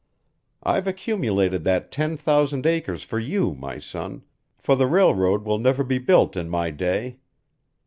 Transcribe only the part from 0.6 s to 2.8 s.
I've accumulated that ten thousand